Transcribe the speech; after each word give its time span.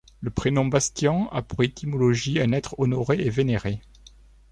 Le 0.19 0.31
prénom 0.31 0.65
Bastian 0.65 1.29
a 1.29 1.43
pour 1.43 1.61
étymologie 1.61 2.41
un 2.41 2.53
être 2.53 2.73
honoré 2.79 3.17
et 3.21 3.29
vénéré. 3.29 3.83